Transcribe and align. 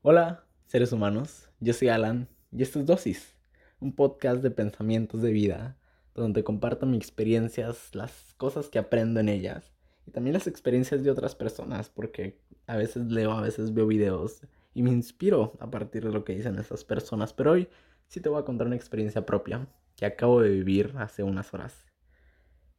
Hola, 0.00 0.44
seres 0.66 0.92
humanos. 0.92 1.48
Yo 1.58 1.72
soy 1.72 1.88
Alan 1.88 2.28
y 2.52 2.62
esto 2.62 2.78
es 2.78 2.86
Dosis, 2.86 3.34
un 3.80 3.92
podcast 3.92 4.44
de 4.44 4.52
pensamientos 4.52 5.22
de 5.22 5.32
vida, 5.32 5.76
donde 6.14 6.44
comparto 6.44 6.86
mis 6.86 6.98
experiencias, 6.98 7.92
las 7.96 8.32
cosas 8.36 8.68
que 8.68 8.78
aprendo 8.78 9.18
en 9.18 9.28
ellas 9.28 9.72
y 10.06 10.12
también 10.12 10.34
las 10.34 10.46
experiencias 10.46 11.02
de 11.02 11.10
otras 11.10 11.34
personas, 11.34 11.90
porque 11.90 12.38
a 12.68 12.76
veces 12.76 13.06
leo, 13.06 13.32
a 13.32 13.40
veces 13.40 13.74
veo 13.74 13.88
videos 13.88 14.46
y 14.72 14.84
me 14.84 14.92
inspiro 14.92 15.56
a 15.58 15.68
partir 15.68 16.04
de 16.04 16.12
lo 16.12 16.22
que 16.22 16.36
dicen 16.36 16.60
esas 16.60 16.84
personas. 16.84 17.32
Pero 17.32 17.50
hoy 17.50 17.68
sí 18.06 18.20
te 18.20 18.28
voy 18.28 18.40
a 18.40 18.44
contar 18.44 18.68
una 18.68 18.76
experiencia 18.76 19.26
propia 19.26 19.66
que 19.96 20.06
acabo 20.06 20.40
de 20.40 20.50
vivir 20.50 20.94
hace 20.98 21.24
unas 21.24 21.52
horas. 21.52 21.86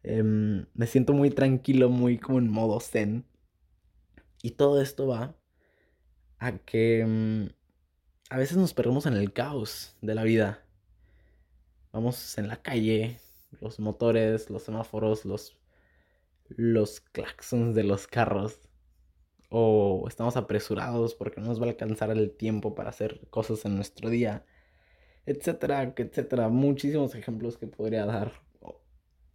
Em, 0.03 0.67
me 0.73 0.87
siento 0.87 1.11
muy 1.11 1.31
tranquilo, 1.31 1.89
muy 1.89 2.17
como 2.17 2.39
en 2.39 2.49
modo 2.49 2.79
zen. 2.79 3.25
Y 4.41 4.51
todo 4.51 4.81
esto 4.81 5.05
va 5.05 5.35
a 6.39 6.57
que 6.57 7.05
mm, 7.05 7.49
a 8.29 8.37
veces 8.37 8.57
nos 8.57 8.73
perdemos 8.73 9.05
en 9.05 9.13
el 9.13 9.33
caos 9.33 9.95
de 10.01 10.15
la 10.15 10.23
vida. 10.23 10.63
Vamos 11.91 12.37
en 12.37 12.47
la 12.47 12.61
calle, 12.61 13.19
los 13.61 13.79
motores, 13.79 14.49
los 14.49 14.63
semáforos, 14.63 15.25
los, 15.25 15.57
los 16.47 17.01
claxons 17.01 17.75
de 17.75 17.83
los 17.83 18.07
carros. 18.07 18.59
O 19.49 20.05
estamos 20.07 20.37
apresurados 20.37 21.15
porque 21.15 21.41
no 21.41 21.47
nos 21.47 21.59
va 21.59 21.65
a 21.65 21.69
alcanzar 21.69 22.11
el 22.11 22.31
tiempo 22.31 22.75
para 22.75 22.89
hacer 22.89 23.27
cosas 23.29 23.65
en 23.65 23.75
nuestro 23.75 24.09
día. 24.09 24.45
Etcétera, 25.25 25.93
etcétera. 25.95 26.49
Muchísimos 26.49 27.15
ejemplos 27.15 27.57
que 27.57 27.67
podría 27.67 28.05
dar. 28.05 28.31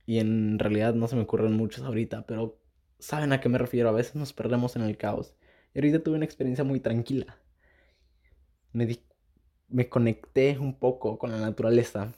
Y 0.07 0.19
en 0.19 0.59
realidad 0.59 0.95
no 0.95 1.09
se 1.09 1.17
me 1.17 1.23
ocurren 1.23 1.55
muchos 1.55 1.85
ahorita, 1.85 2.27
pero 2.27 2.61
saben 2.99 3.33
a 3.33 3.41
qué 3.41 3.49
me 3.49 3.59
refiero. 3.59 3.89
A 3.89 3.93
veces 3.93 4.15
nos 4.15 4.33
perdemos 4.33 4.77
en 4.77 4.83
el 4.83 4.97
caos. 4.97 5.35
Y 5.75 5.79
ahorita 5.81 6.05
tuve 6.05 6.15
una 6.17 6.25
experiencia 6.25 6.63
muy 6.63 6.79
tranquila. 6.79 7.37
Me, 8.73 8.97
me 9.69 9.89
conecté 9.89 10.57
un 10.59 10.79
poco 10.79 11.19
con 11.19 11.33
la 11.33 11.41
naturaleza. 11.41 12.13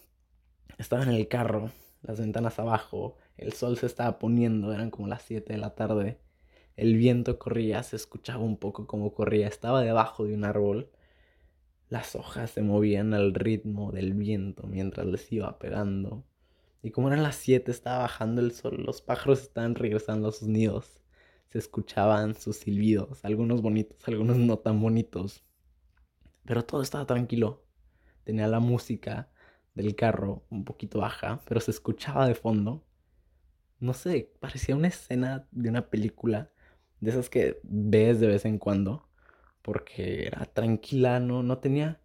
Estaba 0.77 1.03
en 1.05 1.09
el 1.09 1.27
carro, 1.27 1.71
las 2.03 2.21
ventanas 2.21 2.59
abajo, 2.59 3.17
el 3.39 3.55
sol 3.55 3.79
se 3.79 3.87
estaba 3.87 4.19
poniendo, 4.19 4.75
eran 4.75 4.91
como 4.91 5.09
las 5.09 5.23
7 5.23 5.55
de 5.55 5.59
la 5.59 5.75
tarde. 5.75 6.21
El 6.77 6.97
viento 6.99 7.39
corría, 7.39 7.83
se 7.83 7.97
escuchaba 7.97 8.45
un 8.45 8.59
poco 8.59 8.87
como 8.87 9.15
corría. 9.15 9.49
Estaba 9.49 9.81
debajo 9.83 10.25
de 10.27 10.35
un 10.35 10.45
árbol. 10.45 10.91
Las 11.89 12.15
hojas 12.15 12.51
se 12.51 12.63
movían 12.63 13.15
al 13.15 13.33
ritmo 13.33 13.91
del 13.91 14.13
viento 14.13 14.67
mientras 14.67 15.07
les 15.07 15.33
iba 15.33 15.59
pegando. 15.59 16.27
Y 16.83 16.91
como 16.91 17.09
eran 17.09 17.23
las 17.23 17.37
7, 17.37 17.71
estaba 17.71 18.01
bajando 18.01 18.43
el 18.43 18.53
sol, 18.53 18.83
los 18.85 19.01
pájaros 19.01 19.41
estaban 19.41 19.75
regresando 19.77 20.29
a 20.29 20.33
sus 20.33 20.49
nidos 20.49 21.01
se 21.57 21.61
escuchaban 21.61 22.35
sus 22.35 22.59
silbidos, 22.59 23.25
algunos 23.25 23.63
bonitos, 23.63 24.07
algunos 24.07 24.37
no 24.37 24.59
tan 24.59 24.79
bonitos. 24.79 25.43
Pero 26.45 26.67
todo 26.67 26.83
estaba 26.83 27.07
tranquilo. 27.07 27.65
Tenía 28.25 28.47
la 28.47 28.61
música 28.61 29.31
del 29.75 29.97
carro 29.97 30.45
un 30.51 30.67
poquito 30.67 30.99
baja, 30.99 31.41
pero 31.49 31.61
se 31.61 31.71
escuchaba 31.71 32.29
de 32.29 32.35
fondo. 32.35 32.85
No 33.81 33.95
sé, 33.95 34.35
parecía 34.39 34.77
una 34.77 34.89
escena 34.89 35.49
de 35.51 35.71
una 35.71 35.89
película, 35.89 36.51
de 37.01 37.11
esas 37.11 37.31
que 37.31 37.59
ves 37.63 38.21
de 38.21 38.27
vez 38.27 38.45
en 38.45 38.59
cuando, 38.59 39.09
porque 39.63 40.27
era 40.27 40.45
tranquila, 40.45 41.21
no, 41.21 41.43
no 41.43 41.59
tenía, 41.59 42.01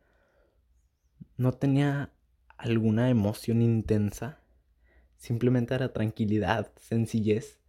no 1.35 1.51
tenía 1.51 2.13
alguna 2.57 3.09
emoción 3.09 3.61
intensa, 3.61 4.39
simplemente 5.17 5.73
era 5.75 5.91
tranquilidad, 5.91 6.71
sencillez 6.77 7.60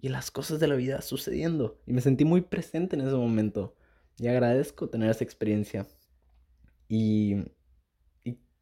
y 0.00 0.08
las 0.08 0.30
cosas 0.30 0.60
de 0.60 0.68
la 0.68 0.76
vida 0.76 1.02
sucediendo. 1.02 1.80
Y 1.86 1.92
me 1.92 2.00
sentí 2.00 2.24
muy 2.24 2.42
presente 2.42 2.96
en 2.96 3.02
ese 3.02 3.16
momento. 3.16 3.74
Y 4.18 4.28
agradezco 4.28 4.88
tener 4.88 5.10
esa 5.10 5.24
experiencia. 5.24 5.86
Y, 6.88 7.36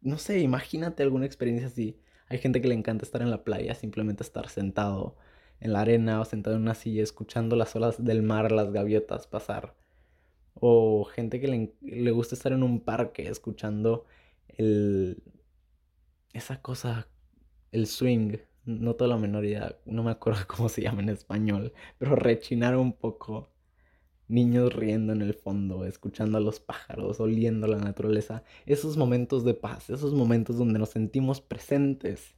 no 0.01 0.19
sé, 0.19 0.41
imagínate 0.41 1.03
alguna 1.03 1.27
experiencia 1.27 1.69
así. 1.69 2.01
Hay 2.29 2.39
gente 2.39 2.61
que 2.61 2.69
le 2.69 2.75
encanta 2.75 3.05
estar 3.05 3.23
en 3.23 3.31
la 3.31 3.45
playa, 3.45 3.75
simplemente 3.75 4.23
estar 4.23 4.49
sentado 4.49 5.17
en 5.61 5.73
la 5.73 5.81
arena 5.81 6.21
o 6.21 6.25
sentado 6.25 6.57
en 6.57 6.63
una 6.63 6.75
silla 6.75 7.03
escuchando 7.03 7.57
las 7.57 7.75
olas 7.77 8.03
del 8.03 8.23
mar, 8.23 8.53
las 8.53 8.73
gaviotas 8.73 9.27
pasar. 9.27 9.77
O 10.55 11.05
gente 11.05 11.41
que 11.41 11.49
le, 11.49 11.75
le 11.83 12.11
gusta 12.11 12.35
estar 12.35 12.53
en 12.53 12.63
un 12.63 12.81
parque 12.81 13.29
escuchando 13.29 14.07
el... 14.49 15.23
esa 16.33 16.61
cosa, 16.63 17.09
el 17.73 17.87
swing 17.87 18.39
no 18.67 18.95
toda 18.95 19.09
la 19.09 19.17
menor 19.17 19.45
idea, 19.45 19.79
no 19.87 20.03
me 20.03 20.11
acuerdo 20.11 20.41
cómo 20.49 20.69
se 20.69 20.83
llama 20.83 21.01
en 21.03 21.09
español, 21.09 21.73
pero 21.99 22.17
rechinar 22.17 22.77
un 22.77 22.93
poco. 22.93 23.53
Niños 24.29 24.75
riendo 24.75 25.13
en 25.13 25.23
el 25.23 25.35
fondo, 25.35 25.85
escuchando 25.85 26.39
a 26.39 26.41
los 26.41 26.59
pájaros, 26.59 27.21
oliendo 27.21 27.69
la 27.69 27.79
naturaleza. 27.79 28.43
Esos 28.67 28.97
momentos 28.97 29.45
de 29.45 29.55
paz, 29.55 29.89
esos 29.89 30.15
momentos 30.15 30.59
donde 30.59 30.81
nos 30.81 30.89
sentimos 30.91 31.41
presentes. 31.41 32.35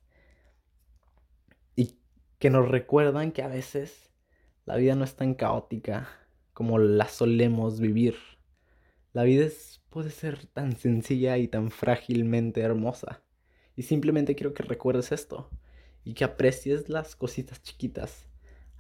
Y 1.77 1.97
que 2.39 2.51
nos 2.51 2.69
recuerdan 2.69 3.33
que 3.33 3.43
a 3.43 3.49
veces 3.49 4.11
la 4.67 4.77
vida 4.77 4.97
no 4.97 5.05
es 5.05 5.17
tan 5.17 5.33
caótica 5.33 6.09
como 6.53 6.79
la 6.79 7.09
solemos 7.09 7.81
vivir. 7.81 8.17
La 9.15 9.23
vida 9.23 9.49
puede 9.89 10.11
ser 10.11 10.45
tan 10.45 10.77
sencilla 10.77 11.39
y 11.39 11.49
tan 11.49 11.71
frágilmente 11.71 12.61
hermosa. 12.61 13.23
Y 13.77 13.85
simplemente 13.85 14.35
quiero 14.35 14.53
que 14.53 14.63
recuerdes 14.63 15.11
esto 15.11 15.49
y 16.05 16.15
que 16.15 16.25
aprecies 16.25 16.89
las 16.89 17.17
cositas 17.17 17.63
chiquitas. 17.63 18.29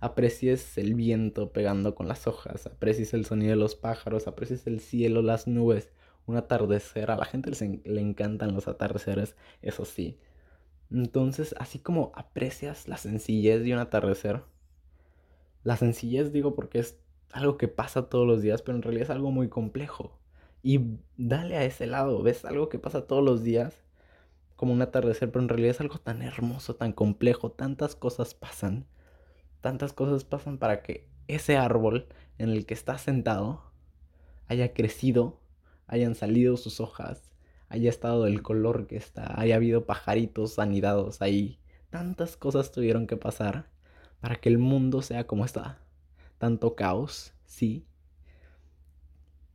Aprecies 0.00 0.78
el 0.78 0.94
viento 0.94 1.52
pegando 1.52 1.94
con 1.94 2.06
las 2.06 2.26
hojas, 2.26 2.66
aprecies 2.66 3.14
el 3.14 3.24
sonido 3.26 3.50
de 3.50 3.56
los 3.56 3.74
pájaros, 3.74 4.28
aprecies 4.28 4.66
el 4.66 4.80
cielo, 4.80 5.22
las 5.22 5.48
nubes, 5.48 5.90
un 6.26 6.36
atardecer. 6.36 7.10
A 7.10 7.16
la 7.16 7.24
gente 7.24 7.50
le 7.84 8.00
encantan 8.00 8.54
los 8.54 8.68
atardeceres, 8.68 9.36
eso 9.60 9.84
sí. 9.84 10.18
Entonces, 10.90 11.54
así 11.58 11.80
como 11.80 12.12
aprecias 12.14 12.88
la 12.88 12.96
sencillez 12.96 13.62
de 13.62 13.72
un 13.72 13.80
atardecer, 13.80 14.42
la 15.64 15.76
sencillez 15.76 16.32
digo 16.32 16.54
porque 16.54 16.78
es 16.78 16.98
algo 17.32 17.58
que 17.58 17.68
pasa 17.68 18.08
todos 18.08 18.26
los 18.26 18.40
días, 18.40 18.62
pero 18.62 18.76
en 18.76 18.82
realidad 18.82 19.04
es 19.04 19.10
algo 19.10 19.30
muy 19.30 19.48
complejo. 19.48 20.18
Y 20.62 20.80
dale 21.16 21.56
a 21.56 21.64
ese 21.64 21.86
lado, 21.86 22.22
ves 22.22 22.44
algo 22.44 22.68
que 22.68 22.78
pasa 22.78 23.06
todos 23.06 23.24
los 23.24 23.42
días 23.42 23.82
como 24.58 24.72
un 24.72 24.82
atardecer, 24.82 25.30
pero 25.30 25.44
en 25.44 25.48
realidad 25.48 25.70
es 25.70 25.80
algo 25.80 25.98
tan 25.98 26.20
hermoso, 26.20 26.74
tan 26.74 26.92
complejo, 26.92 27.52
tantas 27.52 27.94
cosas 27.94 28.34
pasan, 28.34 28.86
tantas 29.60 29.92
cosas 29.92 30.24
pasan 30.24 30.58
para 30.58 30.82
que 30.82 31.08
ese 31.28 31.56
árbol 31.56 32.08
en 32.38 32.48
el 32.48 32.66
que 32.66 32.74
estás 32.74 33.02
sentado 33.02 33.70
haya 34.48 34.74
crecido, 34.74 35.40
hayan 35.86 36.16
salido 36.16 36.56
sus 36.56 36.80
hojas, 36.80 37.30
haya 37.68 37.88
estado 37.88 38.24
del 38.24 38.42
color 38.42 38.88
que 38.88 38.96
está, 38.96 39.40
haya 39.40 39.54
habido 39.54 39.86
pajaritos 39.86 40.58
anidados 40.58 41.22
ahí. 41.22 41.60
Tantas 41.90 42.36
cosas 42.36 42.72
tuvieron 42.72 43.06
que 43.06 43.16
pasar 43.16 43.70
para 44.18 44.40
que 44.40 44.48
el 44.48 44.58
mundo 44.58 45.02
sea 45.02 45.28
como 45.28 45.44
está. 45.44 45.78
Tanto 46.38 46.74
caos, 46.74 47.32
sí. 47.44 47.86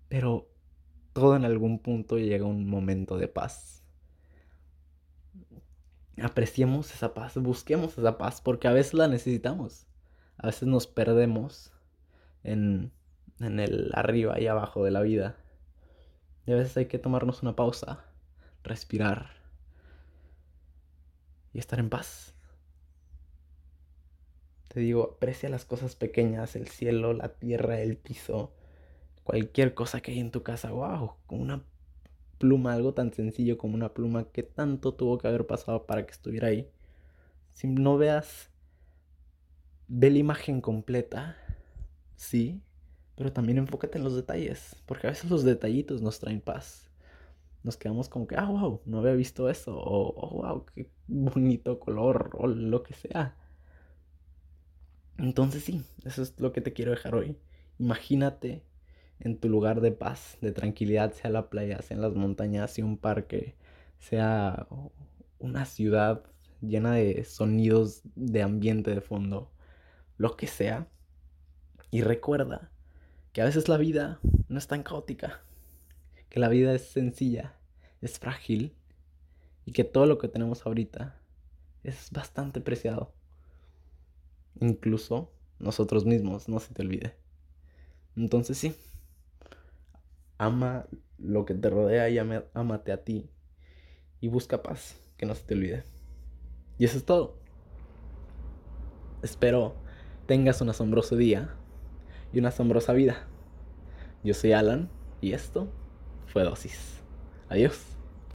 Pero 0.08 0.48
todo 1.12 1.36
en 1.36 1.44
algún 1.44 1.80
punto 1.80 2.18
llega 2.20 2.46
un 2.46 2.70
momento 2.70 3.18
de 3.18 3.28
paz 3.28 3.83
apreciemos 6.24 6.94
esa 6.94 7.14
paz, 7.14 7.38
busquemos 7.38 7.98
esa 7.98 8.18
paz, 8.18 8.42
porque 8.42 8.68
a 8.68 8.74
veces 8.74 8.94
la 8.94 9.08
necesitamos. 9.08 9.88
A 10.38 10.48
veces 10.48 10.68
nos 10.68 10.88
perdemos 10.88 11.72
en, 12.44 12.92
en 13.40 13.60
el 13.60 13.92
arriba 13.94 14.40
y 14.40 14.48
abajo 14.48 14.84
de 14.84 14.92
la 14.92 15.02
vida. 15.02 15.38
Y 16.46 16.52
a 16.52 16.56
veces 16.56 16.76
hay 16.78 16.86
que 16.88 17.00
tomarnos 17.00 17.42
una 17.42 17.56
pausa, 17.56 18.06
respirar 18.64 19.32
y 21.54 21.60
estar 21.60 21.80
en 21.80 21.90
paz. 21.90 22.34
Te 24.68 24.80
digo, 24.80 25.14
aprecia 25.16 25.50
las 25.50 25.66
cosas 25.66 25.96
pequeñas, 25.96 26.56
el 26.56 26.68
cielo, 26.68 27.14
la 27.14 27.30
tierra, 27.30 27.80
el 27.80 27.96
piso, 27.96 28.54
cualquier 29.24 29.74
cosa 29.74 30.02
que 30.02 30.12
hay 30.12 30.20
en 30.20 30.32
tu 30.32 30.42
casa. 30.42 30.72
Wow, 30.72 31.14
una 31.30 31.64
pluma, 32.38 32.74
algo 32.74 32.94
tan 32.94 33.14
sencillo 33.14 33.58
como 33.58 33.76
una 33.76 33.94
pluma, 33.94 34.32
que 34.32 34.44
tanto 34.44 34.94
tuvo 34.94 35.18
que 35.18 35.28
haber 35.28 35.48
pasado 35.48 35.86
para 35.86 36.06
que 36.06 36.12
estuviera 36.12 36.50
ahí. 36.50 36.70
Si 37.54 37.68
no 37.68 37.98
veas, 37.98 38.50
ve 39.88 40.10
la 40.12 40.18
imagen 40.18 40.62
completa, 40.62 41.38
sí, 42.16 42.62
pero 43.16 43.32
también 43.34 43.58
enfócate 43.60 43.98
en 43.98 44.04
los 44.04 44.16
detalles, 44.16 44.76
porque 44.86 45.08
a 45.08 45.12
veces 45.12 45.30
los 45.30 45.44
detallitos 45.44 46.02
nos 46.02 46.20
traen 46.20 46.42
paz. 46.42 46.90
Nos 47.64 47.78
quedamos 47.78 48.10
como 48.10 48.28
que, 48.28 48.36
ah, 48.36 48.46
wow, 48.46 48.82
no 48.86 49.00
había 49.00 49.14
visto 49.14 49.50
eso, 49.50 49.78
o 49.78 50.14
oh, 50.16 50.42
wow, 50.42 50.66
qué 50.74 50.90
bonito 51.08 51.80
color, 51.80 52.32
o 52.34 52.48
lo 52.48 52.84
que 52.84 52.94
sea. 52.94 53.38
Entonces 55.18 55.64
sí, 55.64 55.84
eso 56.06 56.22
es 56.22 56.40
lo 56.40 56.52
que 56.52 56.62
te 56.62 56.74
quiero 56.74 56.92
dejar 56.92 57.16
hoy. 57.16 57.38
Imagínate 57.80 58.64
en 59.24 59.38
tu 59.38 59.50
lugar 59.50 59.82
de 59.82 59.92
paz, 59.92 60.38
de 60.42 60.52
tranquilidad, 60.52 61.14
sea 61.14 61.32
la 61.32 61.50
playa, 61.50 61.82
sea 61.82 61.96
en 61.96 62.02
las 62.02 62.14
montañas, 62.14 62.72
sea 62.72 62.86
un 62.86 62.98
parque, 62.98 63.56
sea 63.98 64.68
una 65.40 65.66
ciudad 65.66 66.24
llena 66.62 66.94
de 66.94 67.24
sonidos 67.24 68.02
de 68.16 68.42
ambiente 68.42 68.94
de 68.94 69.02
fondo, 69.02 69.50
lo 70.18 70.36
que 70.36 70.48
sea. 70.48 70.88
Y 71.90 72.02
recuerda 72.02 72.72
que 73.32 73.42
a 73.42 73.46
veces 73.46 73.70
la 73.70 73.78
vida 73.78 74.20
no 74.50 74.58
es 74.58 74.68
tan 74.68 74.84
caótica. 74.84 75.42
que 76.30 76.40
la 76.40 76.50
vida 76.50 76.74
es 76.74 76.82
sencilla, 76.88 77.54
es 78.02 78.18
frágil 78.20 78.76
y 79.66 79.72
que 79.72 79.84
todo 79.84 80.08
lo 80.08 80.18
que 80.18 80.28
tenemos 80.28 80.66
ahorita 80.66 81.16
es 81.84 82.10
bastante 82.12 82.60
preciado. 82.60 83.14
Incluso 84.60 85.32
nosotros 85.60 86.06
mismos, 86.06 86.50
no 86.50 86.60
se 86.60 86.74
te 86.74 86.82
olvide. 86.82 87.16
Entonces 88.16 88.58
sí, 88.58 88.76
ama 90.46 90.88
lo 91.18 91.46
que 91.46 91.54
te 91.54 91.70
rodea 91.70 92.10
y 92.10 92.18
amate 92.18 92.92
a 92.92 93.04
ti 93.04 93.30
y 94.20 94.28
busca 94.28 94.64
paz, 94.64 95.00
que 95.18 95.26
no 95.26 95.36
se 95.36 95.44
te 95.44 95.54
olvide. 95.54 95.84
Y 96.78 96.86
eso 96.86 96.98
es 96.98 97.06
todo. 97.06 97.38
Espero 99.22 99.76
tengas 100.26 100.62
un 100.62 100.70
asombroso 100.70 101.16
día 101.16 101.56
y 102.32 102.40
una 102.40 102.50
asombrosa 102.50 102.94
vida. 102.94 103.28
Yo 104.24 104.34
soy 104.34 104.54
Alan 104.54 104.90
y 105.22 105.34
esto 105.34 105.68
fue 106.28 106.44
Dosis. 106.44 107.02
Adiós. 107.50 107.93